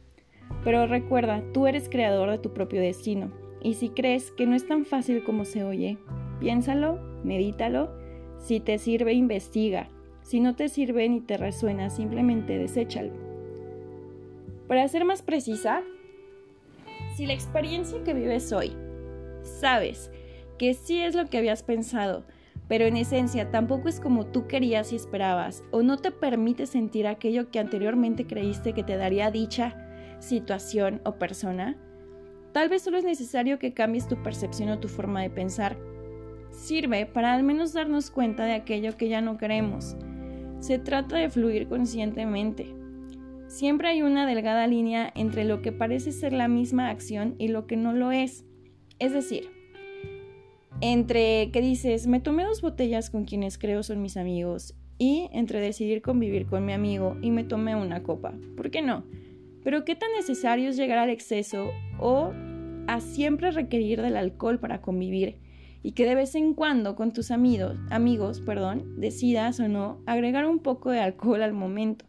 Pero 0.63 0.87
recuerda, 0.87 1.43
tú 1.53 1.67
eres 1.67 1.89
creador 1.89 2.31
de 2.31 2.39
tu 2.39 2.53
propio 2.53 2.81
destino, 2.81 3.31
y 3.61 3.75
si 3.75 3.89
crees 3.89 4.31
que 4.31 4.45
no 4.45 4.55
es 4.55 4.67
tan 4.67 4.85
fácil 4.85 5.23
como 5.23 5.45
se 5.45 5.63
oye, 5.63 5.97
piénsalo, 6.39 6.99
medítalo, 7.23 7.89
si 8.37 8.59
te 8.59 8.77
sirve, 8.77 9.13
investiga, 9.13 9.89
si 10.21 10.39
no 10.39 10.55
te 10.55 10.69
sirve 10.69 11.07
ni 11.09 11.21
te 11.21 11.37
resuena, 11.37 11.89
simplemente 11.89 12.57
deséchalo. 12.57 13.11
Para 14.67 14.87
ser 14.87 15.05
más 15.05 15.21
precisa, 15.21 15.83
si 17.15 17.25
la 17.25 17.33
experiencia 17.33 18.03
que 18.03 18.13
vives 18.13 18.51
hoy, 18.51 18.75
sabes 19.43 20.11
que 20.57 20.73
sí 20.73 21.01
es 21.01 21.15
lo 21.15 21.25
que 21.27 21.37
habías 21.37 21.63
pensado, 21.63 22.23
pero 22.67 22.85
en 22.85 22.97
esencia 22.97 23.51
tampoco 23.51 23.87
es 23.87 23.99
como 23.99 24.25
tú 24.25 24.47
querías 24.47 24.91
y 24.91 24.95
esperabas, 24.95 25.63
o 25.71 25.83
no 25.83 25.97
te 25.97 26.11
permite 26.11 26.65
sentir 26.65 27.05
aquello 27.05 27.51
que 27.51 27.59
anteriormente 27.59 28.25
creíste 28.25 28.73
que 28.73 28.83
te 28.83 28.97
daría 28.97 29.29
dicha 29.29 29.84
situación 30.19 31.01
o 31.05 31.15
persona, 31.15 31.77
tal 32.51 32.69
vez 32.69 32.81
solo 32.81 32.97
es 32.97 33.03
necesario 33.03 33.59
que 33.59 33.73
cambies 33.73 34.07
tu 34.07 34.21
percepción 34.21 34.69
o 34.69 34.79
tu 34.79 34.87
forma 34.87 35.21
de 35.21 35.29
pensar. 35.29 35.77
Sirve 36.51 37.05
para 37.05 37.33
al 37.33 37.43
menos 37.43 37.73
darnos 37.73 38.11
cuenta 38.11 38.45
de 38.45 38.53
aquello 38.53 38.97
que 38.97 39.09
ya 39.09 39.21
no 39.21 39.37
queremos. 39.37 39.95
Se 40.59 40.79
trata 40.79 41.17
de 41.17 41.29
fluir 41.29 41.67
conscientemente, 41.67 42.73
Siempre 43.47 43.87
hay 43.87 44.01
una 44.01 44.25
delgada 44.25 44.67
línea 44.67 45.11
entre 45.15 45.45
lo 45.45 45.61
que 45.61 45.71
parece 45.71 46.11
ser 46.11 46.33
la 46.33 46.47
misma 46.47 46.89
acción 46.89 47.35
y 47.37 47.47
lo 47.47 47.67
que 47.67 47.77
no 47.77 47.93
lo 47.93 48.11
es. 48.11 48.43
Es 48.99 49.13
decir, 49.13 49.49
entre 50.81 51.51
que 51.51 51.61
dices, 51.61 52.07
me 52.07 52.19
tomé 52.19 52.43
dos 52.43 52.61
botellas 52.61 53.09
con 53.09 53.25
quienes 53.25 53.57
creo 53.57 53.83
son 53.83 54.01
mis 54.01 54.17
amigos, 54.17 54.75
y 54.97 55.29
entre 55.31 55.61
decidir 55.61 56.01
convivir 56.01 56.47
con 56.47 56.65
mi 56.65 56.73
amigo 56.73 57.17
y 57.21 57.31
me 57.31 57.43
tomé 57.43 57.75
una 57.75 58.03
copa. 58.03 58.33
¿Por 58.57 58.71
qué 58.71 58.81
no? 58.81 59.05
Pero 59.65 59.83
qué 59.83 59.97
tan 59.97 60.09
necesario 60.13 60.69
es 60.69 60.77
llegar 60.77 60.99
al 60.99 61.09
exceso 61.09 61.71
o 61.99 62.31
a 62.87 63.01
siempre 63.01 63.51
requerir 63.51 64.01
del 64.01 64.15
alcohol 64.15 64.59
para 64.59 64.81
convivir 64.81 65.39
y 65.83 65.91
que 65.91 66.05
de 66.05 66.15
vez 66.15 66.33
en 66.35 66.53
cuando 66.53 66.95
con 66.95 67.11
tus 67.11 67.29
amigos, 67.29 67.75
amigos, 67.89 68.39
perdón, 68.39 69.01
decidas 69.01 69.59
o 69.59 69.67
no 69.67 70.01
agregar 70.05 70.45
un 70.45 70.59
poco 70.59 70.91
de 70.91 71.01
alcohol 71.01 71.43
al 71.43 71.51
momento 71.51 72.05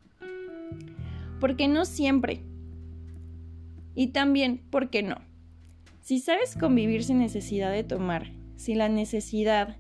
porque 1.41 1.69
no 1.69 1.85
siempre. 1.85 2.43
Y 3.95 4.09
también, 4.09 4.59
¿por 4.71 4.91
qué 4.91 5.03
no? 5.03 5.17
Si 6.01 6.21
sabes 6.21 6.57
convivir 6.57 7.03
sin 7.03 7.19
necesidad 7.19 7.73
de 7.73 7.85
tomar, 7.85 8.33
sin 8.57 8.79
la 8.79 8.89
necesidad 8.89 9.77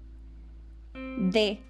de... 0.95 1.61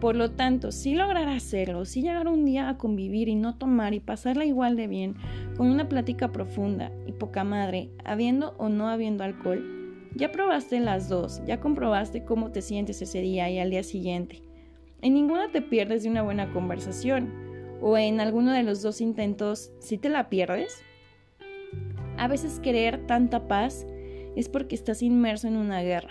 Por 0.00 0.14
lo 0.14 0.30
tanto, 0.30 0.70
si 0.70 0.94
lograr 0.94 1.28
hacerlo, 1.28 1.84
si 1.84 2.02
llegar 2.02 2.28
un 2.28 2.44
día 2.44 2.68
a 2.68 2.78
convivir 2.78 3.28
y 3.28 3.34
no 3.34 3.56
tomar 3.56 3.94
y 3.94 4.00
pasarla 4.00 4.44
igual 4.44 4.76
de 4.76 4.86
bien, 4.86 5.16
con 5.56 5.68
una 5.68 5.88
plática 5.88 6.30
profunda 6.30 6.92
y 7.06 7.12
poca 7.12 7.42
madre, 7.42 7.90
habiendo 8.04 8.54
o 8.58 8.68
no 8.68 8.88
habiendo 8.88 9.24
alcohol, 9.24 10.08
ya 10.14 10.30
probaste 10.30 10.78
las 10.78 11.08
dos, 11.08 11.42
ya 11.46 11.58
comprobaste 11.58 12.24
cómo 12.24 12.52
te 12.52 12.62
sientes 12.62 13.02
ese 13.02 13.20
día 13.20 13.50
y 13.50 13.58
al 13.58 13.70
día 13.70 13.82
siguiente. 13.82 14.42
En 15.02 15.14
ninguna 15.14 15.50
te 15.50 15.62
pierdes 15.62 16.04
de 16.04 16.10
una 16.10 16.22
buena 16.22 16.52
conversación 16.52 17.32
o 17.80 17.96
en 17.96 18.20
alguno 18.20 18.52
de 18.52 18.62
los 18.62 18.82
dos 18.82 19.00
intentos, 19.00 19.72
si 19.80 19.98
te 19.98 20.08
la 20.08 20.28
pierdes, 20.28 20.82
a 22.16 22.28
veces 22.28 22.60
querer 22.60 23.06
tanta 23.06 23.48
paz 23.48 23.86
es 24.36 24.48
porque 24.48 24.74
estás 24.74 25.02
inmerso 25.02 25.48
en 25.48 25.56
una 25.56 25.82
guerra. 25.82 26.10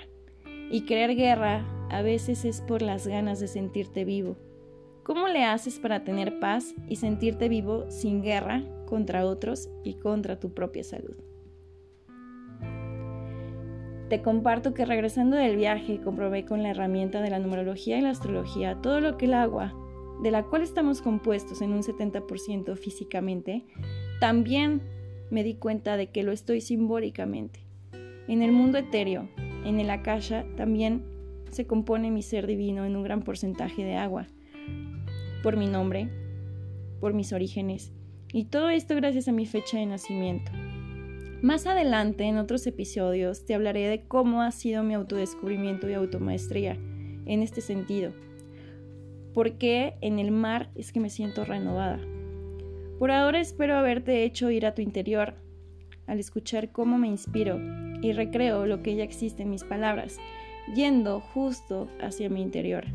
Y 0.69 0.81
querer 0.81 1.15
guerra 1.15 1.65
a 1.89 2.01
veces 2.01 2.45
es 2.45 2.61
por 2.61 2.81
las 2.81 3.07
ganas 3.07 3.39
de 3.39 3.47
sentirte 3.47 4.05
vivo. 4.05 4.37
¿Cómo 5.03 5.27
le 5.27 5.43
haces 5.43 5.79
para 5.79 6.03
tener 6.03 6.39
paz 6.39 6.73
y 6.89 6.97
sentirte 6.97 7.49
vivo 7.49 7.85
sin 7.89 8.21
guerra 8.21 8.63
contra 8.87 9.25
otros 9.25 9.69
y 9.83 9.95
contra 9.95 10.39
tu 10.39 10.55
propia 10.55 10.83
salud. 10.83 11.15
Te 14.09 14.21
comparto 14.23 14.73
que 14.73 14.85
regresando 14.85 15.35
del 15.35 15.57
viaje 15.57 15.99
comprobé 16.01 16.45
con 16.45 16.63
la 16.63 16.69
herramienta 16.69 17.21
de 17.21 17.29
la 17.29 17.39
numerología 17.39 17.99
y 17.99 18.01
la 18.01 18.09
astrología 18.09 18.79
todo 18.81 19.01
lo 19.01 19.17
que 19.17 19.25
el 19.25 19.33
agua, 19.33 19.75
de 20.23 20.31
la 20.31 20.43
cual 20.43 20.63
estamos 20.63 21.01
compuestos 21.01 21.61
en 21.61 21.73
un 21.73 21.83
70% 21.83 22.75
físicamente, 22.77 23.65
también 24.19 24.81
me 25.29 25.43
di 25.43 25.55
cuenta 25.55 25.97
de 25.97 26.09
que 26.09 26.23
lo 26.23 26.31
estoy 26.31 26.61
simbólicamente. 26.61 27.59
En 28.29 28.41
el 28.41 28.53
mundo 28.53 28.77
etéreo, 28.77 29.27
en 29.65 29.79
el 29.79 29.89
akasha, 29.89 30.45
también 30.55 31.03
se 31.51 31.67
compone 31.67 32.11
mi 32.11 32.21
ser 32.21 32.47
divino 32.47 32.85
en 32.85 32.95
un 32.95 33.03
gran 33.03 33.21
porcentaje 33.21 33.83
de 33.83 33.95
agua, 33.95 34.27
por 35.43 35.57
mi 35.57 35.67
nombre, 35.67 36.09
por 36.99 37.13
mis 37.13 37.33
orígenes, 37.33 37.93
y 38.33 38.45
todo 38.45 38.69
esto 38.69 38.95
gracias 38.95 39.27
a 39.27 39.31
mi 39.31 39.45
fecha 39.45 39.77
de 39.77 39.85
nacimiento. 39.85 40.51
Más 41.41 41.67
adelante, 41.67 42.23
en 42.23 42.37
otros 42.37 42.65
episodios, 42.65 43.45
te 43.45 43.53
hablaré 43.53 43.87
de 43.87 44.07
cómo 44.07 44.41
ha 44.41 44.51
sido 44.51 44.83
mi 44.83 44.95
autodescubrimiento 44.95 45.87
y 45.87 45.93
automaestría 45.93 46.77
en 47.25 47.43
este 47.43 47.61
sentido. 47.61 48.11
Porque 49.35 49.93
en 50.01 50.17
el 50.17 50.31
mar 50.31 50.71
es 50.73 50.91
que 50.91 50.99
me 50.99 51.11
siento 51.11 51.45
renovada. 51.45 51.99
Por 52.97 53.11
ahora 53.11 53.39
espero 53.39 53.75
haberte 53.75 54.23
hecho 54.23 54.49
ir 54.49 54.65
a 54.65 54.73
tu 54.73 54.81
interior 54.81 55.35
al 56.07 56.19
escuchar 56.19 56.71
cómo 56.71 56.97
me 56.97 57.07
inspiro 57.07 57.59
y 58.01 58.13
recreo 58.13 58.65
lo 58.65 58.81
que 58.81 58.95
ya 58.95 59.03
existe 59.03 59.43
en 59.43 59.51
mis 59.51 59.63
palabras, 59.63 60.17
yendo 60.75 61.19
justo 61.19 61.87
hacia 62.01 62.29
mi 62.29 62.41
interior. 62.41 62.85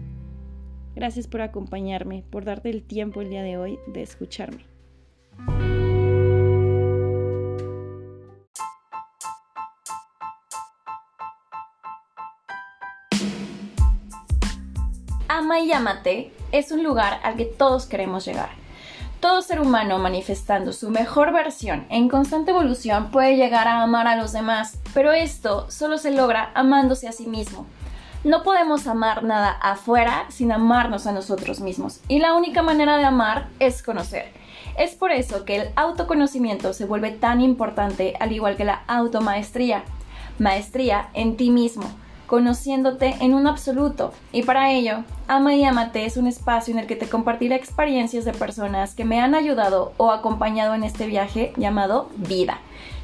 Gracias 0.95 1.27
por 1.27 1.41
acompañarme, 1.41 2.25
por 2.31 2.45
darte 2.45 2.71
el 2.71 2.83
tiempo 2.83 3.21
el 3.21 3.31
día 3.31 3.43
de 3.43 3.57
hoy 3.57 3.79
de 3.87 4.03
escucharme. 4.03 4.65
Ama 15.29 15.61
y 15.61 15.73
Amate 15.73 16.31
es 16.53 16.73
un 16.73 16.85
lugar 16.85 17.21
al 17.23 17.37
que 17.37 17.47
todos 17.47 17.87
queremos 17.87 18.27
llegar. 18.27 18.62
Todo 19.23 19.41
ser 19.41 19.61
humano 19.61 20.01
manifestando 20.01 20.73
su 20.73 20.91
mejor 20.91 21.33
versión 21.33 21.87
en 21.91 22.09
constante 22.09 22.51
evolución 22.51 23.13
puede 23.13 23.37
llegar 23.37 23.69
a 23.69 23.81
amar 23.81 24.09
a 24.09 24.17
los 24.17 24.33
demás, 24.33 24.81
pero 24.95 25.13
esto 25.13 25.71
solo 25.71 25.97
se 25.97 26.11
logra 26.11 26.51
amándose 26.55 27.07
a 27.07 27.13
sí 27.13 27.29
mismo. 27.29 27.65
No 28.25 28.43
podemos 28.43 28.89
amar 28.89 29.23
nada 29.23 29.53
afuera 29.63 30.25
sin 30.29 30.51
amarnos 30.51 31.07
a 31.07 31.13
nosotros 31.13 31.61
mismos, 31.61 32.01
y 32.09 32.19
la 32.19 32.35
única 32.35 32.63
manera 32.63 32.97
de 32.97 33.05
amar 33.05 33.47
es 33.61 33.85
conocer. 33.85 34.33
Es 34.77 34.97
por 34.97 35.13
eso 35.13 35.45
que 35.45 35.55
el 35.55 35.69
autoconocimiento 35.77 36.73
se 36.73 36.85
vuelve 36.85 37.13
tan 37.13 37.41
importante 37.41 38.15
al 38.19 38.33
igual 38.33 38.57
que 38.57 38.65
la 38.65 38.83
automaestría. 38.89 39.85
Maestría 40.41 41.11
en 41.15 41.37
ti 41.37 41.51
mismo, 41.51 41.85
conociéndote 42.33 43.15
en 43.21 43.35
un 43.35 43.47
absoluto. 43.47 44.15
Y 44.33 44.43
para 44.45 44.71
ello, 44.71 45.05
Ama 45.29 45.55
y 45.55 45.65
Amate 45.65 46.07
es 46.07 46.17
un 46.17 46.27
espacio 46.27 46.73
en 46.73 46.81
el 46.81 46.87
que 46.87 46.97
te 46.97 47.07
compartiré 47.07 47.57
experiencias 47.57 48.25
de 48.25 48.33
personas 48.33 48.95
que 48.95 49.05
me 49.05 49.21
han 49.21 49.35
ayudado 49.35 49.93
o 49.99 50.11
acompañado 50.11 50.73
en 50.73 50.83
este 50.83 51.07
viaje 51.07 51.53
llamado 51.59 52.09
vida. 52.17 52.59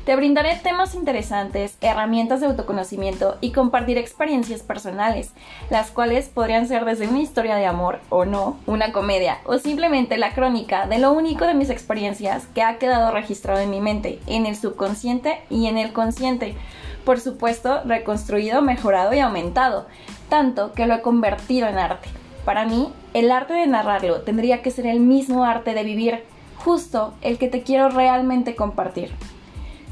Te 0.06 0.16
brindaré 0.16 0.56
temas 0.56 0.94
interesantes, 0.94 1.76
herramientas 1.82 2.40
de 2.40 2.47
autoconocimiento 2.47 3.37
y 3.42 3.52
compartir 3.52 3.99
experiencias 3.99 4.62
personales, 4.62 5.32
las 5.68 5.90
cuales 5.90 6.30
podrían 6.30 6.66
ser 6.66 6.87
desde 6.87 7.06
una 7.06 7.20
historia 7.20 7.56
de 7.56 7.66
amor 7.66 8.00
o 8.08 8.25
no, 8.25 8.56
una 8.64 8.93
comedia 8.93 9.41
o 9.45 9.58
simplemente 9.58 10.17
la 10.17 10.32
crónica 10.32 10.86
de 10.86 11.00
lo 11.00 11.12
único 11.12 11.47
de 11.47 11.52
mis 11.52 11.69
experiencias 11.69 12.47
que 12.54 12.62
ha 12.62 12.78
quedado 12.78 13.12
registrado 13.12 13.60
en 13.60 13.69
mi 13.69 13.82
mente, 13.82 14.21
en 14.26 14.47
el 14.47 14.56
subconsciente 14.56 15.43
y 15.50 15.67
en 15.67 15.76
el 15.76 15.93
consciente 15.93 16.56
por 17.04 17.21
supuesto, 17.21 17.82
reconstruido, 17.84 18.63
mejorado 18.63 19.15
y 19.15 19.21
aumentado, 19.21 19.87
tanto 20.28 20.73
que 20.73 20.87
lo 20.87 20.95
he 20.95 21.02
convertido 21.02 21.69
en 21.69 21.78
arte. 21.78 22.08
Para 22.45 22.65
mí, 22.65 22.93
el 23.15 23.30
arte 23.30 23.54
de 23.54 23.67
narrarlo 23.67 24.23
tendría 24.23 24.63
que 24.63 24.71
ser 24.71 24.87
el 24.87 25.00
mismo 25.00 25.45
arte 25.45 25.75
de 25.75 25.84
vivir, 25.84 26.23
justo 26.56 27.15
el 27.21 27.39
que 27.39 27.49
te 27.49 27.63
quiero 27.63 27.89
realmente 27.89 28.54
compartir. 28.54 29.11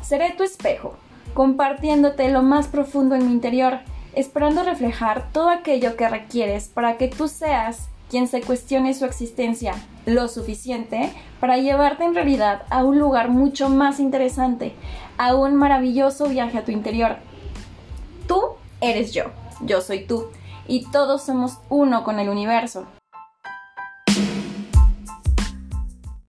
Seré 0.03 0.31
tu 0.33 0.43
espejo, 0.43 0.95
compartiéndote 1.35 2.31
lo 2.31 2.43
más 2.43 2.69
profundo 2.69 3.15
en 3.15 3.27
mi 3.27 3.33
interior, 3.33 3.81
esperando 4.15 4.63
reflejar 4.63 5.31
todo 5.33 5.51
aquello 5.51 5.97
que 5.97 6.09
requieres 6.09 6.69
para 6.69 6.97
que 6.97 7.09
tú 7.09 7.29
seas 7.29 7.89
quien 8.09 8.29
se 8.29 8.41
cuestione 8.41 8.95
su 8.95 9.05
existencia 9.05 9.75
lo 10.07 10.29
suficiente 10.29 11.13
para 11.41 11.59
llevarte 11.59 12.05
en 12.05 12.15
realidad 12.15 12.63
a 12.71 12.85
un 12.85 12.99
lugar 12.99 13.29
mucho 13.29 13.69
más 13.69 13.99
interesante, 14.01 14.75
a 15.19 15.35
un 15.35 15.57
maravilloso 15.57 16.29
viaje 16.29 16.59
a 16.59 16.65
tu 16.65 16.73
interior. 16.73 17.17
Tú 18.27 18.43
eres 18.81 19.13
yo, 19.13 19.25
yo 19.63 19.81
soy 19.81 20.07
tú, 20.07 20.27
y 20.67 20.91
todos 20.91 21.25
somos 21.25 21.59
uno 21.69 22.05
con 22.05 22.19
el 22.19 22.29
universo. 22.29 22.87